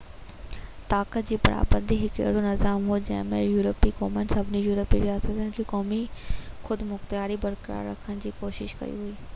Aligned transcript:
طاقت 0.91 1.27
جي 1.31 1.35
برابري 1.47 1.97
هڪ 2.03 2.23
اهڙو 2.23 2.41
نظام 2.45 2.87
هو 2.93 2.97
جنهن 3.09 3.29
۾ 3.33 3.41
يورپي 3.43 3.93
قومن 4.01 4.33
سڀني 4.33 4.63
يورپي 4.69 5.03
رياستن 5.05 5.53
کي 5.59 5.65
قومي 5.75 5.99
خودمختياري 6.67 7.41
برقرار 7.47 7.89
رکڻ 7.93 8.25
جي 8.27 8.33
ڪوشش 8.41 8.77
ڪئي 8.83 8.99
هئي 9.03 9.15